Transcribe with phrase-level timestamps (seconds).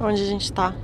[0.00, 0.74] Onde a gente tá?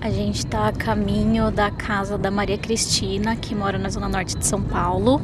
[0.00, 4.36] A gente tá a caminho da casa da Maria Cristina, que mora na zona norte
[4.36, 5.20] de São Paulo,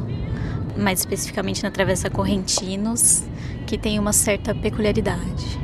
[0.75, 3.23] mais especificamente na Travessa Correntinos,
[3.65, 5.59] que tem uma certa peculiaridade.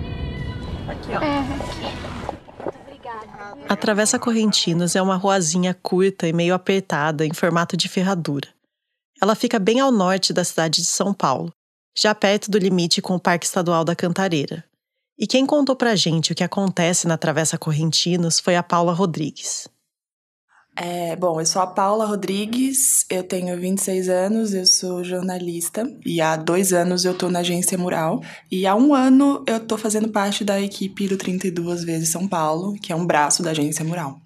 [0.88, 1.22] Aqui, ó.
[1.22, 2.74] É, aqui.
[2.82, 3.58] Obrigada.
[3.70, 8.48] A Travessa Correntinos é uma ruazinha curta e meio apertada, em formato de ferradura.
[9.22, 11.54] Ela fica bem ao norte da cidade de São Paulo,
[11.98, 14.64] já perto do limite com o Parque Estadual da Cantareira.
[15.18, 19.68] E quem contou pra gente o que acontece na Travessa Correntinos foi a Paula Rodrigues.
[20.76, 26.20] É, bom, eu sou a Paula Rodrigues, eu tenho 26 anos, eu sou jornalista e
[26.20, 28.22] há dois anos eu tô na agência Mural
[28.52, 32.74] e há um ano eu tô fazendo parte da equipe do 32 vezes São Paulo,
[32.82, 34.20] que é um braço da agência Mural.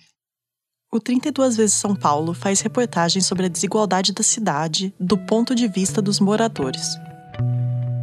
[0.90, 5.68] O 32 vezes São Paulo faz reportagens sobre a desigualdade da cidade do ponto de
[5.68, 6.96] vista dos moradores.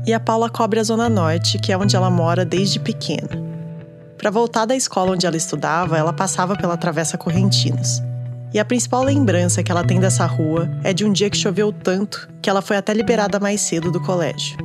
[0.07, 3.43] E a Paula cobre a Zona Norte, que é onde ela mora desde pequena.
[4.19, 8.03] Para voltar da escola onde ela estudava, ela passava pela Travessa Correntinos.
[8.53, 11.73] E a principal lembrança que ela tem dessa rua é de um dia que choveu
[11.73, 14.57] tanto que ela foi até liberada mais cedo do colégio.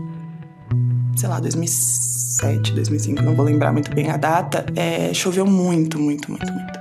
[1.16, 6.30] Sei lá, 2007, 2005, não vou lembrar muito bem a data, é, choveu muito, muito,
[6.30, 6.80] muito, muito.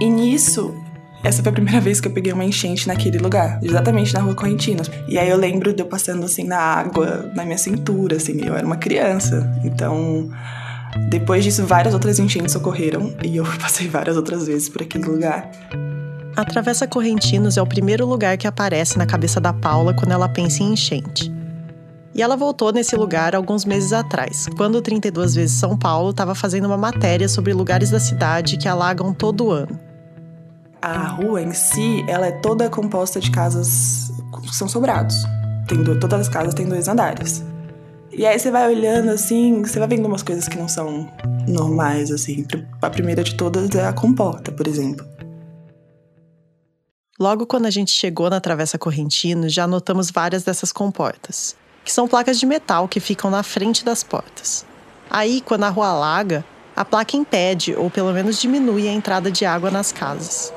[0.00, 0.74] E nisso,
[1.22, 4.34] essa foi a primeira vez que eu peguei uma enchente naquele lugar, exatamente na rua
[4.34, 4.90] Correntinos.
[5.06, 8.56] E aí eu lembro de eu passando assim na água, na minha cintura, assim, eu
[8.56, 9.48] era uma criança.
[9.62, 10.28] Então,
[11.08, 15.48] depois disso, várias outras enchentes ocorreram e eu passei várias outras vezes por aquele lugar.
[16.34, 20.28] A Travessa Correntinos é o primeiro lugar que aparece na cabeça da Paula quando ela
[20.28, 21.30] pensa em enchente.
[22.14, 26.34] E ela voltou nesse lugar alguns meses atrás, quando o 32 vezes São Paulo estava
[26.34, 29.91] fazendo uma matéria sobre lugares da cidade que alagam todo ano
[30.82, 34.10] a rua em si, ela é toda composta de casas
[34.42, 35.14] que são sobrados.
[35.68, 37.44] Tem do, todas as casas têm dois andares.
[38.10, 41.08] E aí você vai olhando assim, você vai vendo umas coisas que não são
[41.46, 42.44] normais, assim.
[42.82, 45.06] A primeira de todas é a comporta, por exemplo.
[47.18, 51.54] Logo quando a gente chegou na Travessa Correntino, já notamos várias dessas comportas,
[51.84, 54.66] que são placas de metal que ficam na frente das portas.
[55.08, 56.44] Aí, quando a rua alaga,
[56.74, 60.52] a placa impede ou pelo menos diminui a entrada de água nas casas.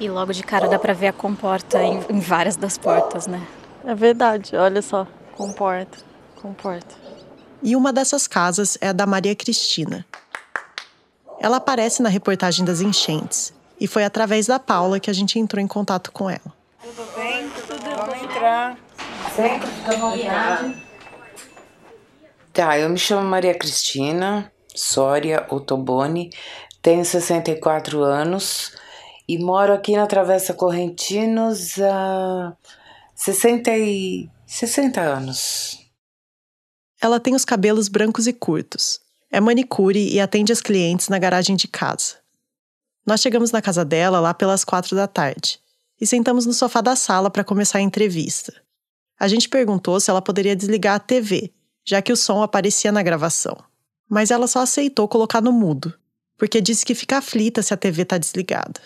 [0.00, 3.44] E logo de cara dá pra ver a comporta em, em várias das portas, né?
[3.84, 5.06] É verdade, olha só.
[5.36, 5.98] Comporta,
[6.40, 6.94] comporta.
[7.62, 10.06] E uma dessas casas é a da Maria Cristina.
[11.40, 15.62] Ela aparece na reportagem das enchentes e foi através da Paula que a gente entrou
[15.62, 16.52] em contato com ela.
[16.82, 17.48] Tudo bem?
[17.50, 18.78] Tudo Vamos entrar.
[19.34, 20.82] Sempre fica à vontade.
[22.52, 26.30] Tá, eu me chamo Maria Cristina Soria Ottoboni,
[26.80, 28.76] tenho 64 anos
[29.28, 32.56] e moro aqui na Travessa Correntinos há
[33.14, 34.30] 60, e...
[34.46, 35.78] 60 anos.
[37.00, 39.00] Ela tem os cabelos brancos e curtos.
[39.30, 42.16] É manicure e atende as clientes na garagem de casa.
[43.06, 45.60] Nós chegamos na casa dela lá pelas quatro da tarde
[46.00, 48.54] e sentamos no sofá da sala para começar a entrevista.
[49.20, 51.52] A gente perguntou se ela poderia desligar a TV,
[51.84, 53.56] já que o som aparecia na gravação.
[54.08, 55.92] Mas ela só aceitou colocar no mudo,
[56.38, 58.80] porque disse que fica aflita se a TV está desligada.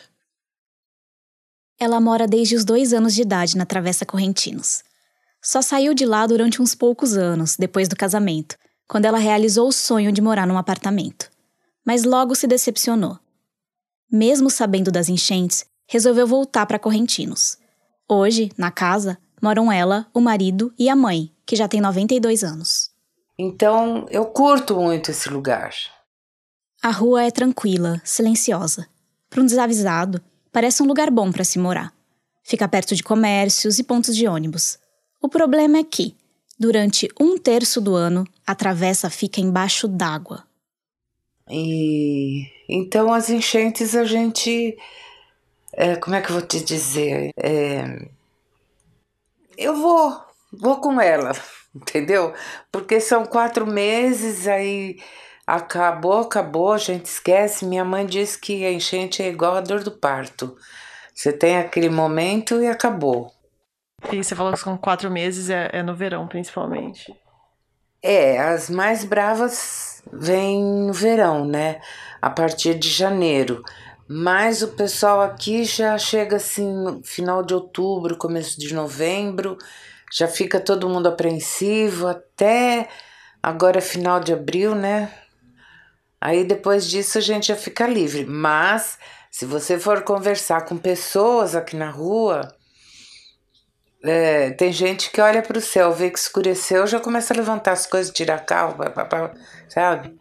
[1.82, 4.84] Ela mora desde os dois anos de idade na Travessa Correntinos.
[5.43, 8.56] Só saiu de lá durante uns poucos anos, depois do casamento,
[8.87, 11.28] quando ela realizou o sonho de morar num apartamento.
[11.84, 13.19] Mas logo se decepcionou.
[14.09, 17.59] Mesmo sabendo das enchentes, resolveu voltar para Correntinos.
[18.09, 22.93] Hoje, na casa, moram ela, o marido e a mãe, que já tem 92 anos.
[23.37, 25.75] Então, eu curto muito esse lugar.
[26.81, 28.87] A rua é tranquila, silenciosa.
[29.28, 31.92] Para um desavisado, Parece um lugar bom para se morar.
[32.44, 34.78] Fica perto de comércios e pontos de ônibus.
[35.20, 36.14] O problema é que,
[36.58, 40.44] durante um terço do ano, a travessa fica embaixo d'água.
[41.48, 44.76] E então as enchentes a gente.
[45.72, 47.30] É, como é que eu vou te dizer?
[47.36, 48.06] É,
[49.56, 50.20] eu vou,
[50.52, 51.32] vou com ela,
[51.74, 52.34] entendeu?
[52.70, 54.98] Porque são quatro meses, aí
[55.52, 57.66] Acabou, acabou, a gente esquece.
[57.66, 60.56] Minha mãe disse que a enchente é igual a dor do parto.
[61.14, 63.31] Você tem aquele momento e acabou.
[64.10, 67.14] E você falou que são quatro meses, é, é no verão principalmente.
[68.02, 71.82] É, as mais bravas vêm no verão, né?
[72.22, 73.62] A partir de janeiro.
[74.08, 79.58] Mas o pessoal aqui já chega assim, final de outubro, começo de novembro,
[80.10, 82.88] já fica todo mundo apreensivo até
[83.43, 85.12] agora final de abril, né?
[86.24, 88.24] Aí depois disso a gente já fica livre.
[88.24, 88.96] Mas
[89.28, 92.54] se você for conversar com pessoas aqui na rua,
[94.04, 97.72] é, tem gente que olha para o céu, vê que escureceu, já começa a levantar
[97.72, 98.76] as coisas, tirar carro,
[99.69, 100.16] sabe?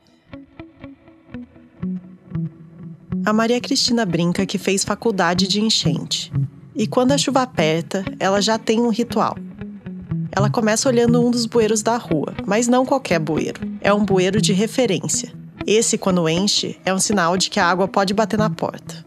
[3.24, 6.33] A Maria Cristina brinca que fez faculdade de enchente.
[6.75, 9.36] E quando a chuva aperta, ela já tem um ritual.
[10.31, 13.62] Ela começa olhando um dos bueiros da rua, mas não qualquer bueiro.
[13.81, 15.41] É um bueiro de referência.
[15.66, 19.06] Esse, quando enche, é um sinal de que a água pode bater na porta.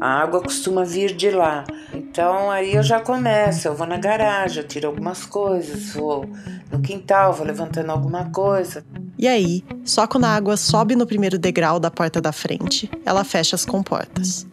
[0.00, 1.64] A água costuma vir de lá.
[1.92, 6.28] Então aí eu já começo, eu vou na garagem, eu tiro algumas coisas, vou
[6.70, 8.84] no quintal, vou levantando alguma coisa.
[9.18, 13.24] E aí, só quando a água sobe no primeiro degrau da porta da frente, ela
[13.24, 14.46] fecha as comportas.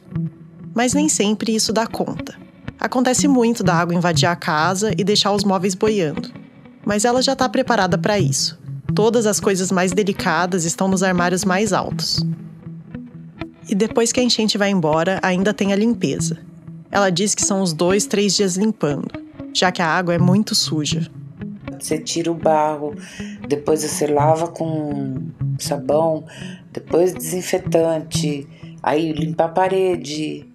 [0.74, 2.36] Mas nem sempre isso dá conta.
[2.80, 6.32] Acontece muito da água invadir a casa e deixar os móveis boiando.
[6.86, 8.63] Mas ela já está preparada para isso.
[8.96, 12.24] Todas as coisas mais delicadas estão nos armários mais altos.
[13.68, 16.38] E depois que a enchente vai embora, ainda tem a limpeza.
[16.92, 19.08] Ela diz que são os dois, três dias limpando,
[19.52, 21.10] já que a água é muito suja.
[21.80, 22.94] Você tira o barro,
[23.48, 25.24] depois você lava com
[25.58, 26.24] sabão,
[26.72, 28.48] depois desinfetante,
[28.82, 30.46] aí limpa a parede.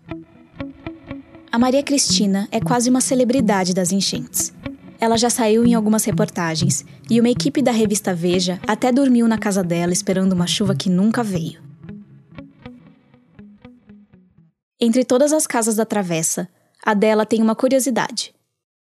[1.50, 4.52] A Maria Cristina é quase uma celebridade das enchentes.
[5.00, 9.38] Ela já saiu em algumas reportagens e uma equipe da revista Veja até dormiu na
[9.38, 11.62] casa dela esperando uma chuva que nunca veio.
[14.80, 16.48] Entre todas as casas da travessa,
[16.84, 18.34] a dela tem uma curiosidade.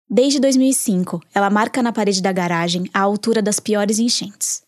[0.08, 4.62] Desde 2005, ela marca na parede da garagem a altura das piores enchentes.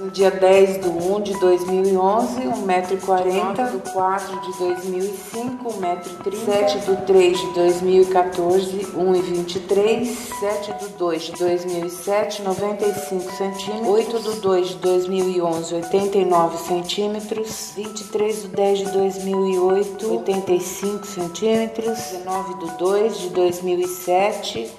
[0.00, 3.70] No dia 10 do 1 de 2011, 1,40m.
[3.70, 6.44] do 4 de 2005, 1,30m.
[6.46, 10.06] 7 do 3 de 2014, 1,23m.
[10.40, 13.88] 7 do 2 de 2007, 95 centímetros.
[13.88, 17.72] 8 do 2 de 2011, 89 centímetros.
[17.76, 21.98] 23 do 10 de 2008, 85 centímetros.
[21.98, 24.70] 19 do 2 de 2007,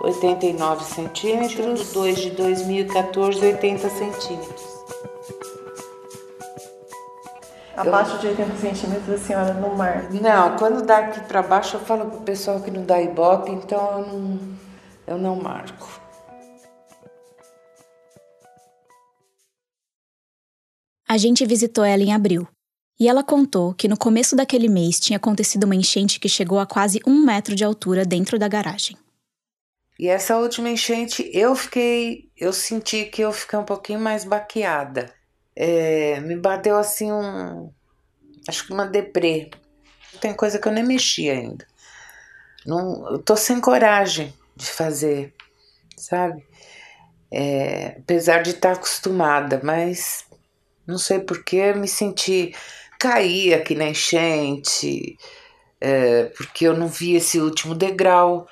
[0.00, 4.78] 89 centímetros, 2 de 2014, 80 centímetros.
[7.76, 10.10] Abaixo de 80 centímetros a senhora no mar.
[10.12, 14.00] Não, quando dá aqui para baixo eu falo pro pessoal que não dá ibope, então
[14.00, 14.38] eu não,
[15.06, 15.88] eu não marco.
[21.08, 22.46] A gente visitou ela em abril.
[23.00, 26.66] E ela contou que no começo daquele mês tinha acontecido uma enchente que chegou a
[26.66, 28.96] quase um metro de altura dentro da garagem.
[29.98, 35.12] E essa última enchente eu fiquei, eu senti que eu fiquei um pouquinho mais baqueada.
[35.56, 37.72] É, me bateu assim um,
[38.46, 39.50] acho que uma deprê.
[40.20, 41.66] Tem coisa que eu nem mexi ainda.
[42.64, 45.34] Não, eu tô sem coragem de fazer,
[45.96, 46.46] sabe?
[47.30, 50.24] É, apesar de estar acostumada, mas
[50.86, 52.54] não sei porquê, me senti
[52.98, 55.16] cair aqui na enchente,
[55.80, 58.48] é, porque eu não vi esse último degrau.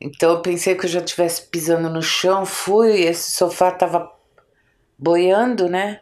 [0.00, 4.12] Então eu pensei que eu já estivesse pisando no chão, fui, esse sofá tava
[4.98, 6.00] boiando, né?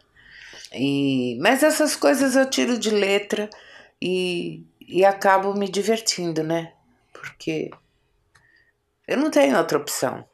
[0.73, 3.49] E, mas essas coisas eu tiro de letra
[4.01, 6.73] e, e acabo me divertindo, né?
[7.13, 7.71] Porque
[9.07, 10.27] eu não tenho outra opção.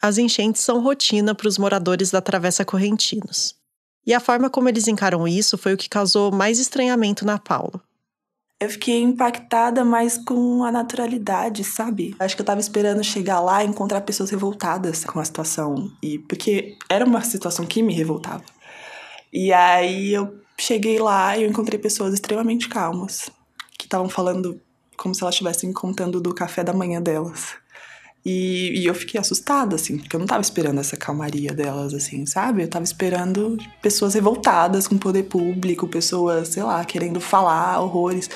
[0.00, 3.56] As enchentes são rotina para os moradores da Travessa Correntinos.
[4.06, 7.82] E a forma como eles encaram isso foi o que causou mais estranhamento na Paula.
[8.60, 12.16] Eu fiquei impactada mais com a naturalidade, sabe?
[12.18, 15.92] Acho que eu tava esperando chegar lá e encontrar pessoas revoltadas com a situação.
[16.02, 18.42] E porque era uma situação que me revoltava.
[19.32, 23.30] E aí eu cheguei lá e eu encontrei pessoas extremamente calmas,
[23.78, 24.60] que estavam falando
[24.96, 27.54] como se elas estivessem contando do café da manhã delas.
[28.30, 32.26] E, e, eu fiquei assustada, assim, porque eu não tava esperando essa calmaria delas, assim,
[32.26, 32.62] sabe?
[32.62, 38.28] Eu tava esperando pessoas revoltadas com o poder público, pessoas, sei lá, querendo falar horrores.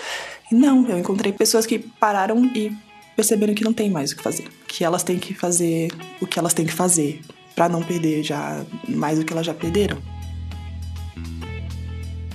[0.50, 2.74] E não, eu encontrei pessoas que pararam e
[3.14, 4.48] perceberam que não tem mais o que fazer.
[4.66, 7.20] Que elas têm que fazer o que elas têm que fazer
[7.54, 9.98] para não perder já mais do que elas já perderam.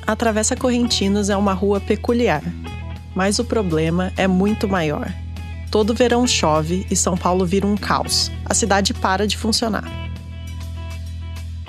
[0.05, 2.43] A Travessa Correntinos é uma rua peculiar,
[3.15, 5.11] mas o problema é muito maior.
[5.77, 8.31] Todo verão chove e São Paulo vira um caos.
[8.43, 9.84] A cidade para de funcionar.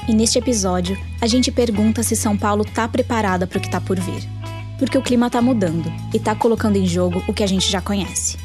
[0.08, 3.82] E neste episódio, a gente pergunta se São Paulo tá preparada para o que tá
[3.82, 4.26] por vir.
[4.78, 7.82] Porque o clima tá mudando e tá colocando em jogo o que a gente já
[7.82, 8.38] conhece.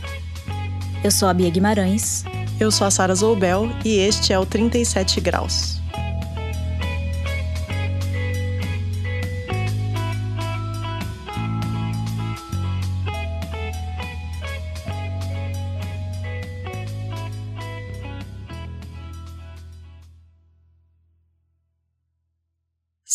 [1.01, 2.25] Eu sou a Bia Guimarães.
[2.59, 5.81] Eu sou a Sara Zoubel e este é o 37 Graus.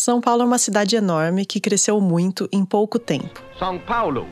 [0.09, 3.43] São Paulo é uma cidade enorme que cresceu muito em pouco tempo.
[3.59, 4.25] São Paulo,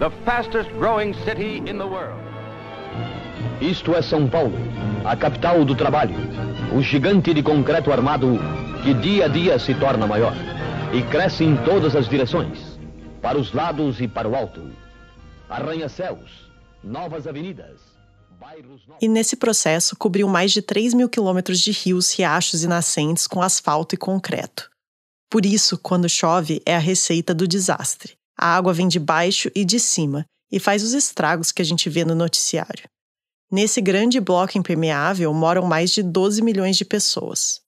[0.00, 2.20] the fastest growing city in the world.
[3.60, 4.58] Isto é São Paulo,
[5.04, 6.16] a capital do trabalho.
[6.76, 8.40] o gigante de concreto armado
[8.82, 10.34] que dia a dia se torna maior
[10.92, 12.58] e cresce em todas as direções,
[13.22, 14.60] para os lados e para o alto.
[15.48, 16.50] Arranha-céus,
[16.82, 17.78] novas avenidas,
[18.40, 19.00] bairros novos.
[19.00, 23.40] E nesse processo cobriu mais de 3 mil quilômetros de rios, riachos e nascentes com
[23.40, 24.68] asfalto e concreto.
[25.30, 28.18] Por isso, quando chove, é a receita do desastre.
[28.36, 31.88] A água vem de baixo e de cima e faz os estragos que a gente
[31.88, 32.88] vê no noticiário.
[33.50, 37.60] Nesse grande bloco impermeável moram mais de 12 milhões de pessoas.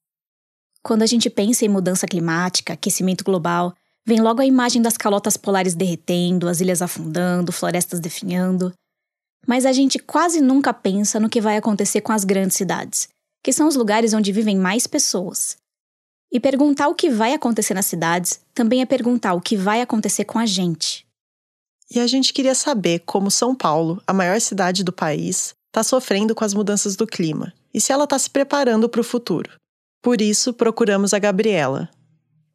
[0.82, 3.72] Quando a gente pensa em mudança climática, aquecimento global,
[4.04, 8.72] vem logo a imagem das calotas polares derretendo, as ilhas afundando, florestas definhando.
[9.46, 13.08] Mas a gente quase nunca pensa no que vai acontecer com as grandes cidades,
[13.42, 15.56] que são os lugares onde vivem mais pessoas.
[16.32, 20.24] E perguntar o que vai acontecer nas cidades também é perguntar o que vai acontecer
[20.24, 21.06] com a gente.
[21.94, 26.34] E a gente queria saber como São Paulo, a maior cidade do país, está sofrendo
[26.34, 29.50] com as mudanças do clima e se ela está se preparando para o futuro.
[30.02, 31.90] Por isso, procuramos a Gabriela.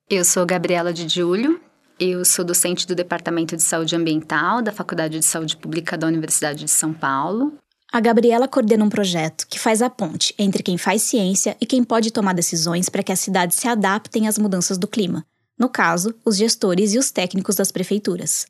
[0.10, 1.62] Eu sou Gabriela de Julho,
[2.00, 6.66] eu sou docente do Departamento de Saúde Ambiental da Faculdade de Saúde Pública da Universidade
[6.66, 7.54] de São Paulo.
[7.92, 11.84] A Gabriela coordena um projeto que faz a ponte entre quem faz ciência e quem
[11.84, 15.26] pode tomar decisões para que as cidades se adaptem às mudanças do clima.
[15.58, 18.46] No caso, os gestores e os técnicos das prefeituras.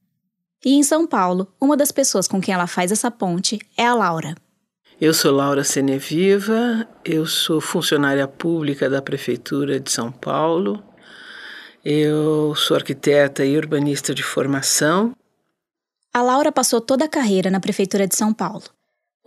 [0.65, 3.93] E em São Paulo, uma das pessoas com quem ela faz essa ponte é a
[3.93, 4.35] Laura.
[4.99, 10.83] Eu sou Laura Seneviva, eu sou funcionária pública da Prefeitura de São Paulo,
[11.85, 15.15] eu sou arquiteta e urbanista de formação.
[16.11, 18.63] A Laura passou toda a carreira na Prefeitura de São Paulo.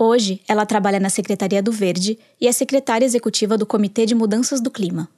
[0.03, 4.59] Hoje, ela trabalha na Secretaria do Verde e é secretária executiva do Comitê de Mudanças
[4.59, 5.11] do Clima.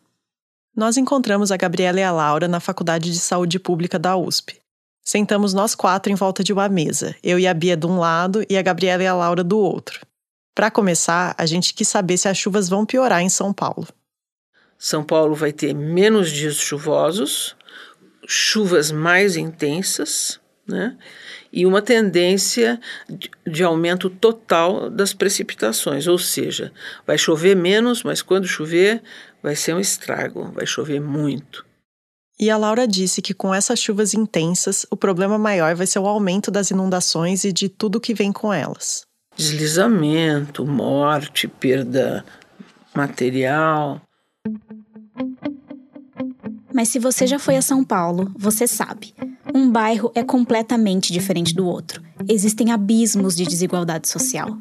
[0.74, 4.60] Nós encontramos a Gabriela e a Laura na Faculdade de Saúde Pública da USP.
[5.04, 8.44] Sentamos nós quatro em volta de uma mesa, eu e a Bia de um lado
[8.50, 10.04] e a Gabriela e a Laura do outro.
[10.52, 13.86] Para começar, a gente quis saber se as chuvas vão piorar em São Paulo.
[14.76, 17.54] São Paulo vai ter menos dias chuvosos,
[18.26, 20.96] chuvas mais intensas, né?
[21.52, 22.80] E uma tendência
[23.46, 26.72] de aumento total das precipitações, ou seja,
[27.06, 29.02] vai chover menos, mas quando chover,
[29.42, 31.64] vai ser um estrago, vai chover muito.
[32.38, 36.06] E a Laura disse que com essas chuvas intensas, o problema maior vai ser o
[36.06, 42.24] aumento das inundações e de tudo que vem com elas deslizamento, morte, perda
[42.94, 44.00] material.
[46.74, 49.14] Mas se você já foi a São Paulo, você sabe.
[49.54, 52.02] Um bairro é completamente diferente do outro.
[52.28, 54.56] Existem abismos de desigualdade social.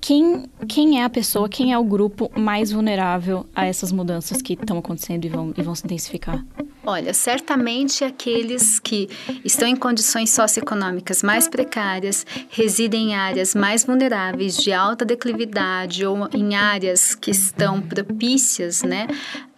[0.00, 4.52] Quem, quem é a pessoa, quem é o grupo mais vulnerável a essas mudanças que
[4.52, 6.44] estão acontecendo e vão, e vão se intensificar?
[6.88, 9.08] Olha, certamente aqueles que
[9.44, 16.28] estão em condições socioeconômicas mais precárias, residem em áreas mais vulneráveis, de alta declividade ou
[16.32, 19.08] em áreas que estão propícias né,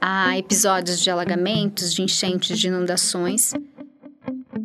[0.01, 3.53] a episódios de alagamentos, de enchentes, de inundações.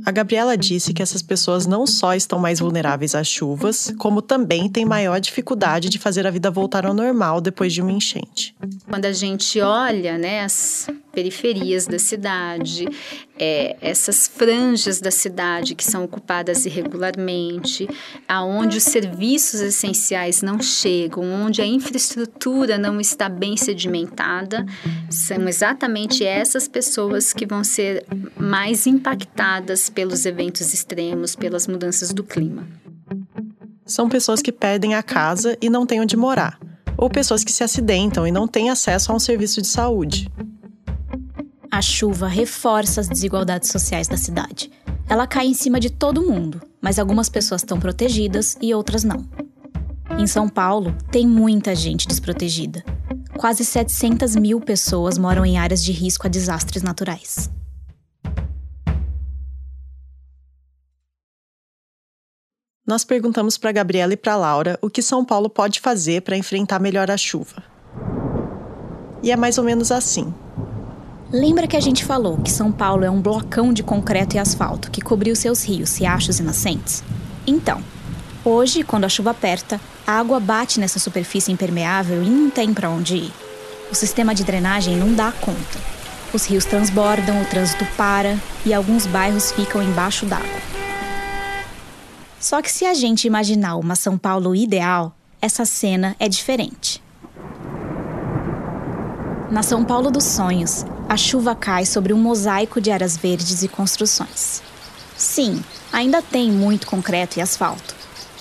[0.06, 4.70] A Gabriela disse que essas pessoas não só estão mais vulneráveis às chuvas, como também
[4.70, 8.56] têm maior dificuldade de fazer a vida voltar ao normal depois de uma enchente.
[8.90, 12.90] Quando a gente olha né, as periferias da cidade,
[13.38, 17.88] é, essas franjas da cidade que são ocupadas irregularmente,
[18.28, 24.66] aonde os serviços essenciais não chegam, onde a infraestrutura não está bem sedimentada,
[25.10, 28.04] são exatamente essas pessoas que vão ser
[28.36, 32.68] mais impactadas pelos eventos extremos, pelas mudanças do clima.
[33.86, 36.60] São pessoas que perdem a casa e não têm onde morar,
[36.98, 40.28] ou pessoas que se acidentam e não têm acesso a um serviço de saúde.
[41.74, 44.70] A chuva reforça as desigualdades sociais da cidade.
[45.10, 49.28] Ela cai em cima de todo mundo, mas algumas pessoas estão protegidas e outras não.
[50.20, 52.86] Em São Paulo, tem muita gente desprotegida.
[53.40, 57.50] Quase 700 mil pessoas moram em áreas de risco a desastres naturais.
[62.86, 66.80] Nós perguntamos para Gabriela e para Laura o que São Paulo pode fazer para enfrentar
[66.80, 67.64] melhor a chuva.
[69.24, 70.32] E é mais ou menos assim.
[71.34, 74.92] Lembra que a gente falou que São Paulo é um blocão de concreto e asfalto
[74.92, 77.04] que cobriu seus rios, riachos e nascentes?
[77.48, 77.84] Então,
[78.46, 82.88] hoje, quando a chuva aperta, a água bate nessa superfície impermeável e não tem para
[82.88, 83.34] onde ir.
[83.92, 85.80] O sistema de drenagem não dá conta.
[86.32, 90.62] Os rios transbordam, o trânsito para e alguns bairros ficam embaixo d'água.
[92.40, 97.02] Só que se a gente imaginar uma São Paulo ideal, essa cena é diferente.
[99.50, 103.68] Na São Paulo dos Sonhos, a chuva cai sobre um mosaico de áreas verdes e
[103.68, 104.62] construções.
[105.18, 107.96] Sim, ainda tem muito concreto e asfalto,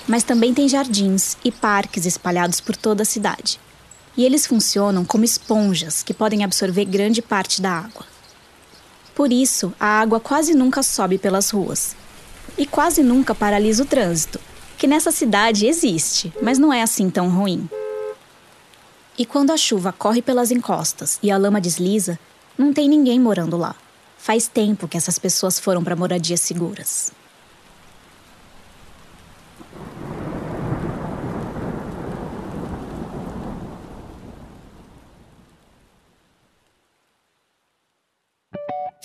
[0.09, 3.61] Mas também tem jardins e parques espalhados por toda a cidade.
[4.17, 8.05] E eles funcionam como esponjas que podem absorver grande parte da água.
[9.15, 11.95] Por isso, a água quase nunca sobe pelas ruas.
[12.59, 14.41] E quase nunca paralisa o trânsito,
[14.77, 17.69] que nessa cidade existe, mas não é assim tão ruim.
[19.17, 22.19] E quando a chuva corre pelas encostas e a lama desliza,
[22.57, 23.75] não tem ninguém morando lá.
[24.17, 27.13] Faz tempo que essas pessoas foram para moradias seguras.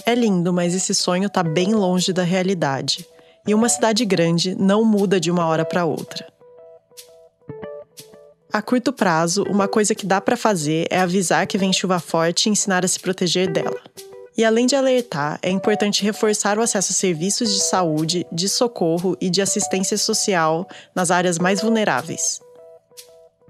[0.05, 3.05] É lindo, mas esse sonho tá bem longe da realidade.
[3.45, 6.36] E uma cidade grande não muda de uma hora para outra.
[8.57, 12.47] A curto prazo, uma coisa que dá para fazer é avisar que vem chuva forte
[12.47, 13.79] e ensinar a se proteger dela.
[14.35, 19.15] E além de alertar, é importante reforçar o acesso a serviços de saúde, de socorro
[19.21, 22.41] e de assistência social nas áreas mais vulneráveis.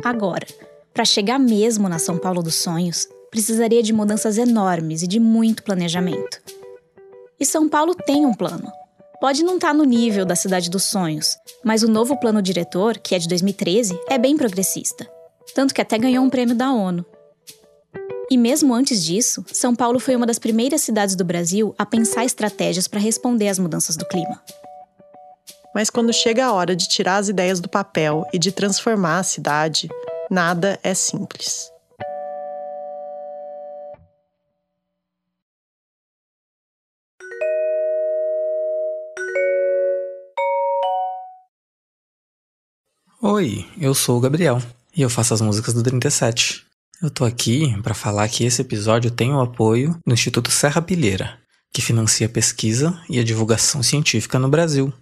[0.03, 0.45] Agora,
[0.93, 5.63] para chegar mesmo na São Paulo dos Sonhos, precisaria de mudanças enormes e de muito
[5.63, 6.41] planejamento.
[7.39, 8.69] E São Paulo tem um plano.
[9.19, 12.99] Pode não estar tá no nível da Cidade dos Sonhos, mas o novo plano diretor,
[12.99, 15.09] que é de 2013, é bem progressista.
[15.55, 17.03] Tanto que até ganhou um prêmio da ONU.
[18.29, 22.25] E mesmo antes disso, São Paulo foi uma das primeiras cidades do Brasil a pensar
[22.25, 24.39] estratégias para responder às mudanças do clima.
[25.73, 29.23] Mas quando chega a hora de tirar as ideias do papel e de transformar a
[29.23, 29.89] cidade,
[30.29, 31.71] nada é simples.
[43.29, 44.61] Oi, eu sou o Gabriel
[44.95, 46.65] e eu faço as músicas do 37.
[47.03, 51.37] Eu tô aqui para falar que esse episódio tem o apoio do Instituto Serra Pilheira,
[51.73, 54.93] que financia a pesquisa e a divulgação científica no Brasil.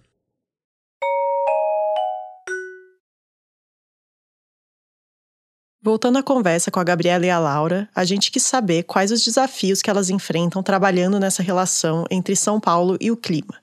[5.79, 9.23] Voltando à conversa com a Gabriela e a Laura, a gente quis saber quais os
[9.23, 13.61] desafios que elas enfrentam trabalhando nessa relação entre São Paulo e o clima.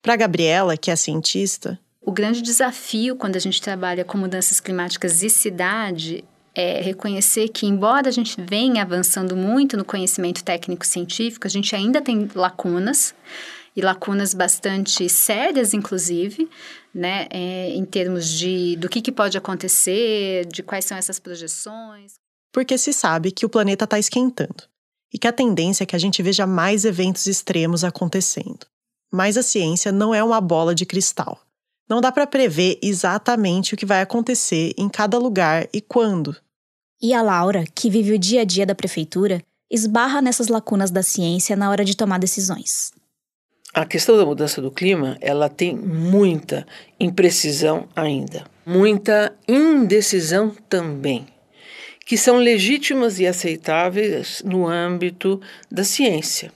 [0.00, 5.22] Para Gabriela, que é cientista, o grande desafio quando a gente trabalha com mudanças climáticas
[5.22, 11.50] e cidade é reconhecer que, embora a gente venha avançando muito no conhecimento técnico-científico, a
[11.50, 13.14] gente ainda tem lacunas,
[13.74, 16.48] e lacunas bastante sérias, inclusive,
[16.94, 22.14] né, é, em termos de do que, que pode acontecer, de quais são essas projeções.
[22.52, 24.64] Porque se sabe que o planeta está esquentando
[25.12, 28.66] e que a tendência é que a gente veja mais eventos extremos acontecendo.
[29.12, 31.40] Mas a ciência não é uma bola de cristal.
[31.90, 36.36] Não dá para prever exatamente o que vai acontecer em cada lugar e quando.
[37.02, 41.02] E a Laura, que vive o dia a dia da prefeitura, esbarra nessas lacunas da
[41.02, 42.92] ciência na hora de tomar decisões.
[43.74, 46.64] A questão da mudança do clima, ela tem muita
[46.98, 51.26] imprecisão ainda, muita indecisão também,
[52.06, 56.52] que são legítimas e aceitáveis no âmbito da ciência.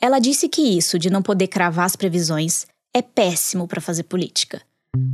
[0.00, 4.62] Ela disse que isso de não poder cravar as previsões é péssimo para fazer política.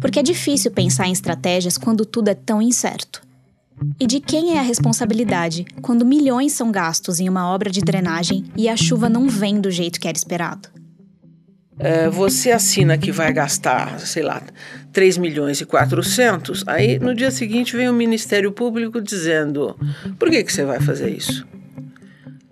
[0.01, 3.21] Porque é difícil pensar em estratégias quando tudo é tão incerto.
[3.99, 8.45] E de quem é a responsabilidade quando milhões são gastos em uma obra de drenagem
[8.57, 10.69] e a chuva não vem do jeito que era esperado?
[11.77, 14.41] É, você assina que vai gastar, sei lá,
[14.93, 19.77] 3 milhões e 400, aí no dia seguinte vem o Ministério Público dizendo:
[20.17, 21.45] por que, que você vai fazer isso?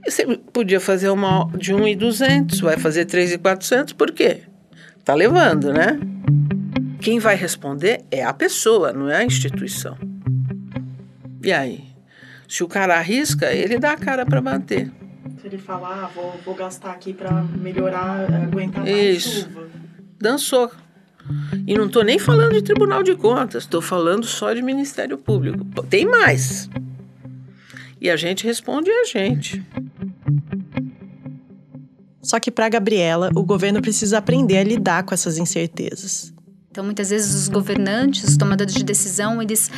[0.04, 4.49] Você podia fazer uma de 1 e 200, vai fazer 3 e 400, por quê?
[5.04, 5.98] Tá levando, né?
[7.00, 9.96] Quem vai responder é a pessoa, não é a instituição.
[11.42, 11.84] E aí?
[12.46, 14.90] Se o cara arrisca, ele dá a cara para bater.
[15.40, 19.42] Se ele falar, ah, vou, vou gastar aqui para melhorar, aguentar mais Isso.
[19.42, 19.68] chuva.
[20.18, 20.70] Dançou.
[21.66, 25.64] E não estou nem falando de Tribunal de Contas, estou falando só de Ministério Público.
[25.84, 26.68] Tem mais.
[28.00, 29.64] E a gente responde a gente.
[32.30, 36.32] Só que para Gabriela, o governo precisa aprender a lidar com essas incertezas.
[36.70, 39.68] Então, muitas vezes, os governantes, os tomadores de decisão, eles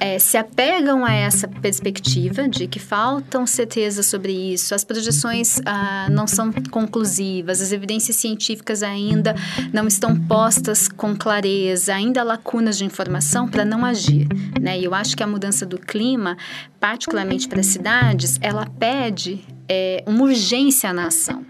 [0.00, 6.08] é, se apegam a essa perspectiva de que faltam certezas sobre isso, as projeções ah,
[6.10, 9.36] não são conclusivas, as evidências científicas ainda
[9.72, 14.26] não estão postas com clareza, ainda há lacunas de informação para não agir.
[14.60, 14.80] Né?
[14.80, 16.36] E eu acho que a mudança do clima,
[16.80, 21.46] particularmente para as cidades, ela pede é, uma urgência na ação.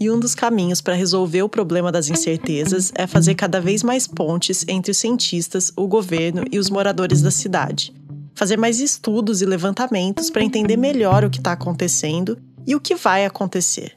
[0.00, 4.06] E um dos caminhos para resolver o problema das incertezas é fazer cada vez mais
[4.06, 7.94] pontes entre os cientistas, o governo e os moradores da cidade.
[8.34, 12.94] Fazer mais estudos e levantamentos para entender melhor o que está acontecendo e o que
[12.94, 13.92] vai acontecer.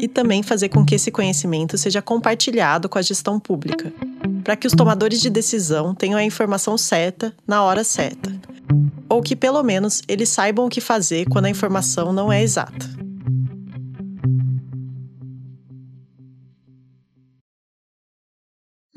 [0.00, 3.92] E também fazer com que esse conhecimento seja compartilhado com a gestão pública,
[4.44, 8.32] para que os tomadores de decisão tenham a informação certa na hora certa.
[9.08, 13.07] Ou que pelo menos eles saibam o que fazer quando a informação não é exata.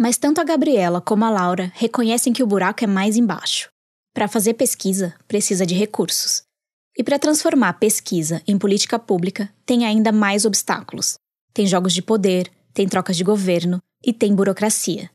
[0.01, 3.69] Mas tanto a Gabriela como a Laura reconhecem que o buraco é mais embaixo.
[4.15, 6.41] Para fazer pesquisa, precisa de recursos.
[6.97, 11.19] E para transformar pesquisa em política pública, tem ainda mais obstáculos.
[11.53, 15.07] Tem jogos de poder, tem trocas de governo e tem burocracia.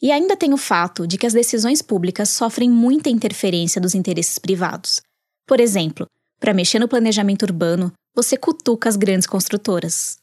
[0.00, 4.38] E ainda tem o fato de que as decisões públicas sofrem muita interferência dos interesses
[4.38, 5.02] privados.
[5.46, 6.06] Por exemplo,
[6.40, 10.16] para mexer no planejamento urbano, você cutuca as grandes construtoras.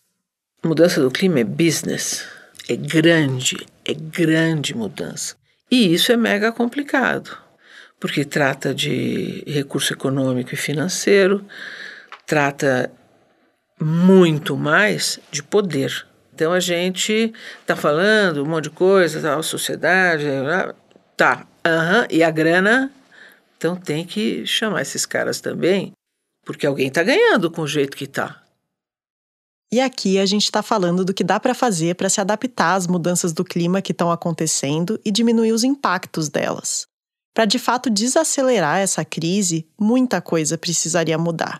[0.65, 2.25] Mudança do clima é business.
[2.67, 5.35] É grande, é grande mudança.
[5.69, 7.37] E isso é mega complicado,
[7.99, 11.45] porque trata de recurso econômico e financeiro,
[12.25, 12.91] trata
[13.79, 16.05] muito mais de poder.
[16.33, 20.25] Então a gente está falando um monte de coisa, tal, sociedade,
[21.15, 22.91] tá, uhum, e a grana,
[23.57, 25.93] então tem que chamar esses caras também,
[26.45, 28.42] porque alguém está ganhando com o jeito que está.
[29.73, 32.86] E aqui a gente está falando do que dá para fazer para se adaptar às
[32.86, 36.86] mudanças do clima que estão acontecendo e diminuir os impactos delas.
[37.33, 41.59] Para de fato desacelerar essa crise, muita coisa precisaria mudar.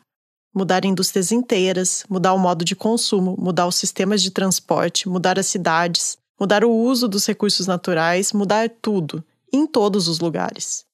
[0.54, 5.48] Mudar indústrias inteiras, mudar o modo de consumo, mudar os sistemas de transporte, mudar as
[5.48, 10.86] cidades, mudar o uso dos recursos naturais, mudar tudo, em todos os lugares.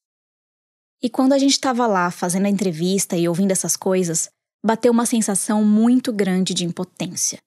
[1.03, 4.29] E quando a gente estava lá fazendo a entrevista e ouvindo essas coisas,
[4.63, 7.39] bateu uma sensação muito grande de impotência.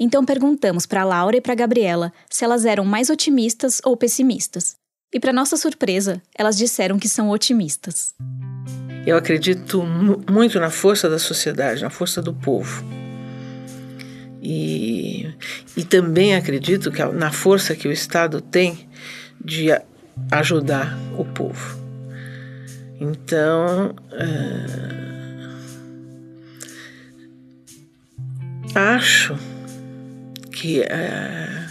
[0.00, 4.76] Então perguntamos para Laura e para Gabriela se elas eram mais otimistas ou pessimistas.
[5.12, 8.14] E para nossa surpresa, elas disseram que são otimistas.
[9.06, 9.82] Eu acredito
[10.30, 12.84] muito na força da sociedade, na força do povo.
[14.42, 15.34] E,
[15.76, 18.88] e também acredito que na força que o Estado tem
[19.42, 19.68] de
[20.30, 21.78] ajudar o povo.
[23.00, 25.07] Então, uh,
[28.74, 29.36] Acho
[30.52, 31.66] que é,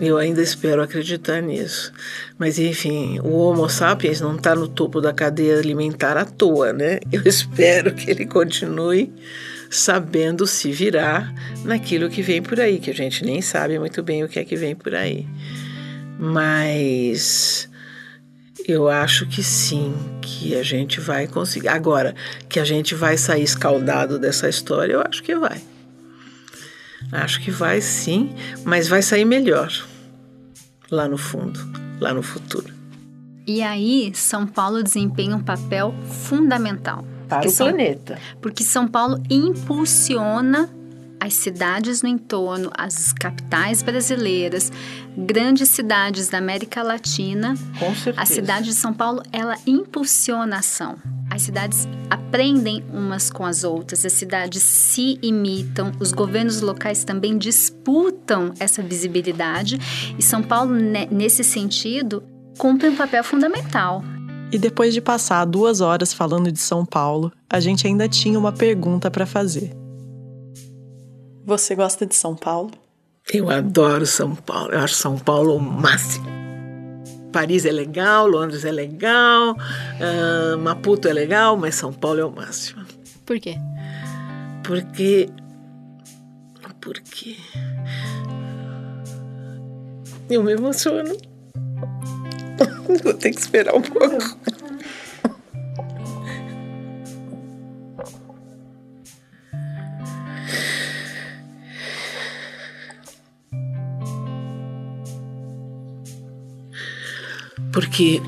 [0.00, 1.92] eu ainda espero acreditar nisso.
[2.38, 6.98] Mas enfim, o Homo sapiens não está no topo da cadeia alimentar à toa, né?
[7.10, 9.12] Eu espero que ele continue
[9.70, 11.32] sabendo se virar
[11.64, 14.44] naquilo que vem por aí, que a gente nem sabe muito bem o que é
[14.44, 15.26] que vem por aí.
[16.18, 17.68] Mas
[18.66, 21.68] eu acho que sim, que a gente vai conseguir.
[21.68, 22.14] Agora,
[22.48, 25.62] que a gente vai sair escaldado dessa história, eu acho que vai.
[27.12, 29.72] Acho que vai sim, mas vai sair melhor
[30.90, 31.60] lá no fundo,
[32.00, 32.74] lá no futuro.
[33.46, 37.04] E aí, São Paulo desempenha um papel fundamental.
[37.28, 38.18] Para o São, planeta.
[38.40, 40.68] Porque São Paulo impulsiona
[41.20, 44.70] as cidades no entorno, as capitais brasileiras,
[45.16, 47.54] grandes cidades da América Latina.
[47.78, 48.20] Com certeza.
[48.20, 50.96] A cidade de São Paulo, ela impulsiona a ação.
[51.30, 57.36] As cidades aprendem umas com as outras, as cidades se imitam, os governos locais também
[57.36, 59.78] disputam essa visibilidade
[60.18, 60.72] e São Paulo,
[61.10, 62.22] nesse sentido,
[62.56, 64.02] cumpre um papel fundamental.
[64.52, 68.52] E depois de passar duas horas falando de São Paulo, a gente ainda tinha uma
[68.52, 69.85] pergunta para fazer.
[71.46, 72.72] Você gosta de São Paulo?
[73.32, 74.72] Eu adoro São Paulo.
[74.72, 76.26] Eu acho São Paulo o máximo.
[77.32, 82.32] Paris é legal, Londres é legal, uh, Maputo é legal, mas São Paulo é o
[82.32, 82.84] máximo.
[83.24, 83.54] Por quê?
[84.64, 85.28] Porque.
[86.80, 87.36] Porque.
[90.28, 91.16] Eu me emociono.
[93.04, 94.36] Vou ter que esperar um pouco.
[107.76, 108.22] Porque.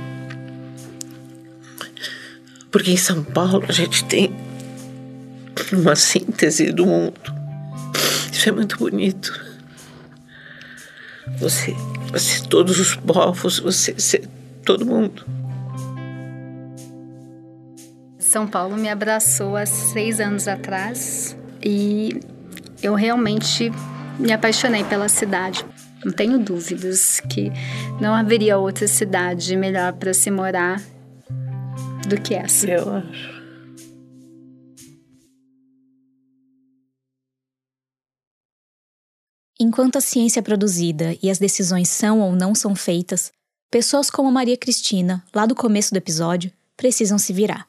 [2.70, 4.36] Porque em São Paulo a gente tem
[5.72, 7.18] uma síntese do mundo.
[8.30, 9.32] Isso é muito bonito.
[11.38, 11.74] Você,
[12.12, 14.22] você todos os povos, você, você
[14.66, 15.24] todo mundo.
[18.18, 21.34] São Paulo me abraçou há seis anos atrás
[21.64, 22.20] e
[22.82, 23.72] eu realmente
[24.18, 25.64] me apaixonei pela cidade.
[26.04, 27.50] Não tenho dúvidas que
[28.00, 30.80] não haveria outra cidade melhor para se morar
[32.08, 32.68] do que essa.
[32.68, 33.38] Eu acho.
[39.60, 43.32] Enquanto a ciência é produzida e as decisões são ou não são feitas,
[43.68, 47.66] pessoas como Maria Cristina, lá do começo do episódio, precisam se virar.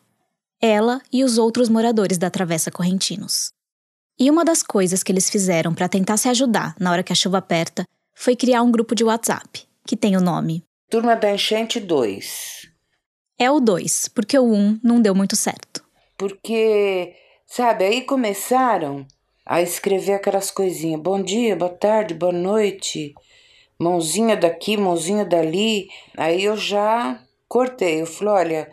[0.62, 3.50] Ela e os outros moradores da Travessa Correntinos.
[4.20, 7.15] E uma das coisas que eles fizeram para tentar se ajudar na hora que a
[7.15, 7.86] chuva aperta
[8.19, 9.65] foi criar um grupo de WhatsApp.
[9.88, 10.63] que tem o nome.
[10.88, 12.69] Turma da Enchente 2.
[13.39, 15.84] É o 2, porque o 1 um não deu muito certo.
[16.15, 17.15] Porque,
[17.47, 19.08] sabe, aí começaram
[19.45, 21.01] a escrever aquelas coisinhas.
[21.01, 23.15] Bom dia, boa tarde, boa noite.
[23.79, 25.88] Mãozinha daqui, mãozinha dali.
[26.15, 28.01] Aí eu já cortei.
[28.01, 28.71] Eu falei: olha,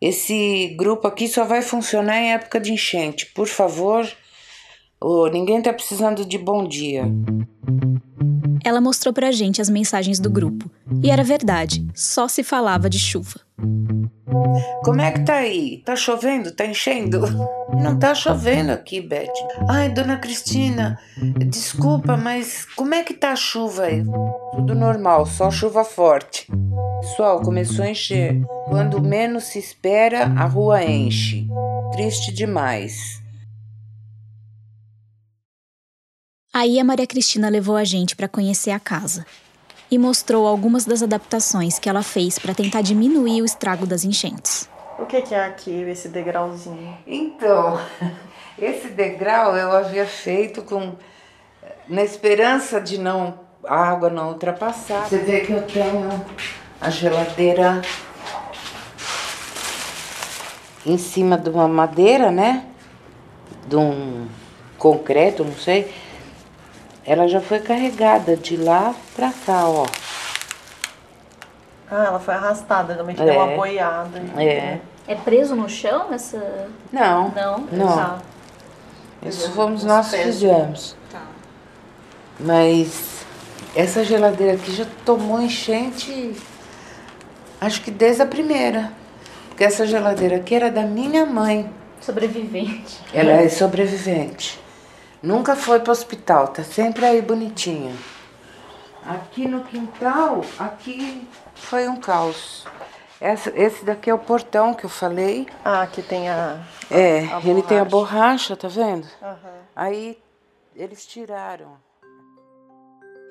[0.00, 3.26] esse grupo aqui só vai funcionar em época de enchente.
[3.34, 4.08] Por favor,
[4.98, 7.04] oh, ninguém tá precisando de bom dia.
[8.64, 10.70] Ela mostrou pra gente as mensagens do grupo.
[11.02, 13.40] E era verdade, só se falava de chuva.
[14.82, 15.82] Como é que tá aí?
[15.84, 16.50] Tá chovendo?
[16.50, 17.20] Tá enchendo?
[17.72, 19.28] Não tá chovendo aqui, Beth.
[19.68, 20.98] Ai, dona Cristina,
[21.48, 24.02] desculpa, mas como é que tá a chuva aí?
[24.52, 26.48] Tudo normal, só chuva forte.
[27.00, 28.40] Pessoal, começou a encher.
[28.66, 31.46] Quando menos se espera, a rua enche.
[31.92, 33.22] Triste demais.
[36.54, 39.26] Aí a Maria Cristina levou a gente para conhecer a casa
[39.90, 44.70] e mostrou algumas das adaptações que ela fez para tentar diminuir o estrago das enchentes.
[44.96, 46.96] O que, que é aqui, esse degrauzinho?
[47.08, 47.80] Então,
[48.56, 50.94] esse degrau eu havia feito com
[51.88, 55.08] na esperança de não a água não ultrapassar.
[55.08, 56.24] Você vê que eu tenho
[56.80, 57.82] a geladeira
[60.86, 62.64] em cima de uma madeira, né?
[63.66, 64.28] De um
[64.78, 65.92] concreto, não sei.
[67.06, 69.86] Ela já foi carregada de lá pra cá, ó.
[71.90, 73.24] Ah, ela foi arrastada, realmente É.
[73.26, 74.22] deu uma boiada.
[74.38, 74.78] É.
[75.06, 76.66] É preso no chão essa.
[76.90, 77.58] Não, Não?
[77.70, 77.94] não.
[77.96, 78.18] Tá.
[79.22, 80.96] Isso fomos nós que fizemos.
[81.12, 81.20] Tá.
[82.40, 83.24] Mas
[83.76, 86.34] essa geladeira aqui já tomou enchente,
[87.60, 88.90] acho que desde a primeira.
[89.48, 91.70] Porque essa geladeira aqui era da minha mãe.
[92.00, 92.98] Sobrevivente.
[93.12, 94.58] Ela é sobrevivente.
[95.24, 97.94] Nunca foi para o hospital, tá sempre aí bonitinha.
[99.06, 102.66] Aqui no quintal, aqui foi um caos.
[103.20, 105.46] Essa- esse daqui é o portão que eu falei.
[105.64, 106.58] Ah, aqui tem a.
[106.90, 108.54] É, A ele tem a borracha.
[108.54, 109.06] tá vendo?
[109.22, 109.36] Aham.
[109.74, 110.18] Aí
[110.76, 111.82] eles tiraram.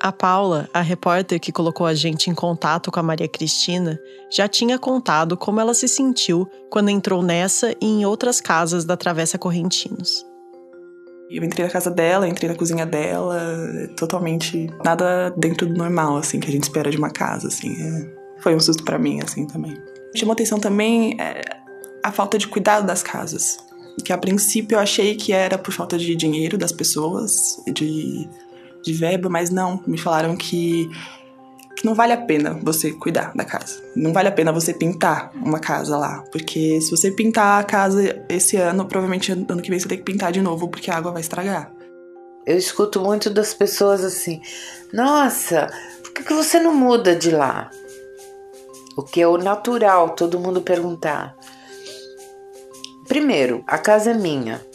[0.02, 4.00] A Paula, a repórter que colocou a gente em contato com a Maria Cristina,
[4.32, 8.98] já tinha contado como ela se sentiu quando entrou nessa e em outras casas da
[8.98, 10.26] Travessa Correntinos.
[11.34, 13.42] Eu entrei na casa dela, entrei na cozinha dela,
[13.98, 17.74] totalmente nada dentro do normal, assim, que a gente espera de uma casa, assim.
[17.82, 18.24] é.
[18.40, 19.76] Foi um susto pra mim, assim, também.
[20.16, 21.42] Chamou atenção também é,
[22.04, 23.58] a falta de cuidado das casas.
[24.06, 28.28] Que a princípio eu achei que era por falta de dinheiro das pessoas, de,
[28.84, 29.82] de verba, mas não.
[29.88, 30.88] Me falaram que,
[31.76, 33.82] que não vale a pena você cuidar da casa.
[33.96, 36.24] Não vale a pena você pintar uma casa lá.
[36.32, 40.04] Porque se você pintar a casa esse ano, provavelmente ano que vem você tem que
[40.04, 41.72] pintar de novo, porque a água vai estragar.
[42.46, 44.42] Eu escuto muito das pessoas assim:
[44.92, 45.68] Nossa,
[46.04, 47.72] por que, você não muda de lá?
[48.96, 51.36] O que é o natural todo mundo perguntar.
[53.08, 54.66] Primeiro, a casa é minha.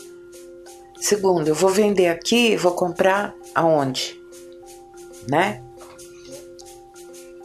[1.00, 4.20] Segundo, eu vou vender aqui, vou comprar aonde?
[5.30, 5.62] Né?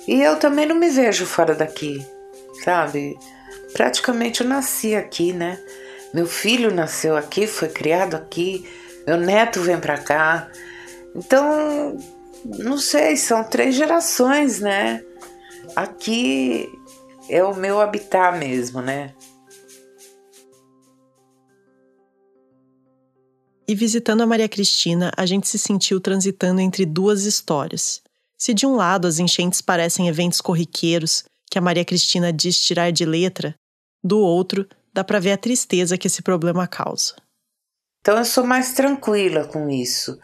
[0.07, 2.05] E eu também não me vejo fora daqui,
[2.63, 3.17] sabe?
[3.73, 5.59] Praticamente eu nasci aqui, né?
[6.13, 8.69] Meu filho nasceu aqui, foi criado aqui,
[9.07, 10.49] meu neto vem pra cá.
[11.15, 11.97] Então,
[12.45, 15.03] não sei, são três gerações, né?
[15.75, 16.69] Aqui
[17.29, 19.13] é o meu habitat mesmo, né?
[23.65, 28.02] E visitando a Maria Cristina, a gente se sentiu transitando entre duas histórias.
[28.37, 32.91] Se de um lado as enchentes parecem eventos corriqueiros que a Maria Cristina diz tirar
[32.91, 33.55] de letra,
[34.03, 37.15] do outro dá para ver a tristeza que esse problema causa.
[38.01, 40.19] Então eu sou mais tranquila com isso.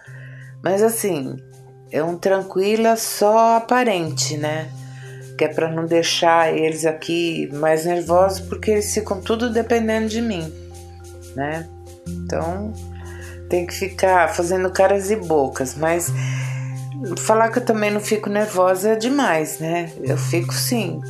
[0.63, 1.37] Mas assim,
[1.91, 4.69] é um tranquila só aparente, né?
[5.37, 10.21] Que é para não deixar eles aqui mais nervosos, porque eles ficam tudo dependendo de
[10.21, 10.53] mim,
[11.35, 11.67] né?
[12.05, 12.73] Então
[13.49, 16.11] tem que ficar fazendo caras e bocas, mas
[17.17, 19.91] falar que eu também não fico nervosa é demais, né?
[20.01, 21.01] Eu fico sim.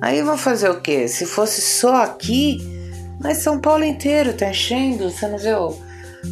[0.00, 1.08] Aí vou fazer o quê?
[1.08, 2.60] Se fosse só aqui,
[3.20, 5.76] mas São Paulo inteiro tá enchendo, você não o,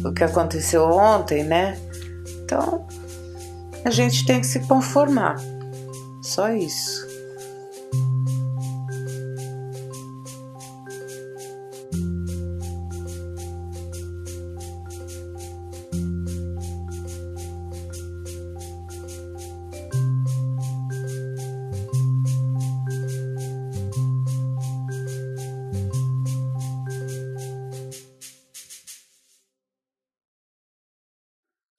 [0.05, 1.77] o que aconteceu ontem, né?
[2.43, 2.85] Então
[3.83, 5.35] a gente tem que se conformar.
[6.21, 7.14] Só isso.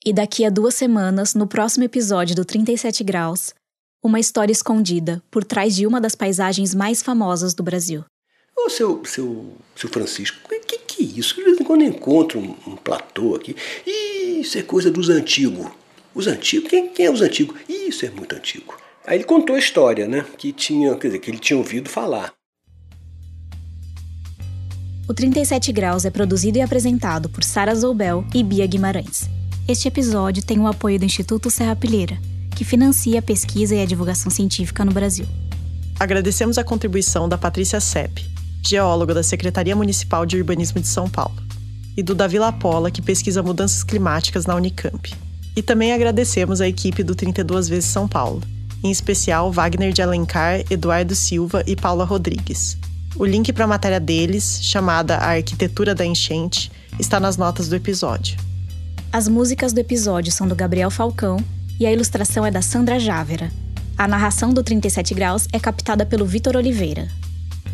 [0.07, 3.53] E daqui a duas semanas, no próximo episódio do 37 Graus,
[4.01, 8.05] Uma história escondida por trás de uma das paisagens mais famosas do Brasil.
[8.57, 11.35] Ô, seu, seu, seu Francisco, o que, que é isso?
[11.35, 13.57] De vez em quando eu encontro um, um platô aqui.
[13.85, 15.67] Isso é coisa dos antigos.
[16.15, 16.71] Os antigos?
[16.71, 17.57] Quem, quem é os antigos?
[17.69, 18.79] Isso é muito antigo.
[19.05, 20.25] Aí ele contou a história, né?
[20.39, 22.33] Que tinha, quer dizer, que ele tinha ouvido falar.
[25.09, 29.29] O 37 Graus é produzido e apresentado por Sara Zoubel e Bia Guimarães.
[29.69, 32.17] Este episódio tem o apoio do Instituto Serra Pilheira,
[32.55, 35.27] que financia a pesquisa e a divulgação científica no Brasil.
[35.99, 38.25] Agradecemos a contribuição da Patrícia Sepp,
[38.63, 41.35] geóloga da Secretaria Municipal de Urbanismo de São Paulo,
[41.97, 45.13] e do Davi Lapola, que pesquisa mudanças climáticas na Unicamp.
[45.57, 48.43] E também agradecemos a equipe do 32 vezes São Paulo,
[48.85, 52.79] em especial Wagner de Alencar, Eduardo Silva e Paula Rodrigues.
[53.17, 57.75] O link para a matéria deles, chamada A Arquitetura da Enchente, está nas notas do
[57.75, 58.46] episódio.
[59.17, 61.43] As músicas do episódio são do Gabriel Falcão
[61.81, 63.51] e a ilustração é da Sandra Jávera.
[63.97, 67.09] A narração do 37 Graus é captada pelo Vitor Oliveira.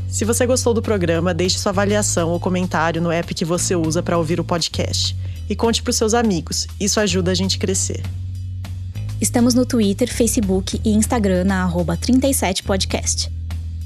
[0.08, 4.00] Se você gostou do programa, deixe sua avaliação ou comentário no app que você usa
[4.04, 5.16] para ouvir o podcast.
[5.50, 8.04] E conte para os seus amigos, isso ajuda a gente a crescer.
[9.20, 13.32] Estamos no Twitter, Facebook e Instagram na 37podcast.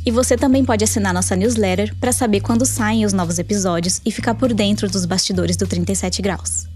[0.04, 4.10] E você também pode assinar nossa newsletter para saber quando saem os novos episódios e
[4.10, 6.66] ficar por dentro dos bastidores do 37 Graus.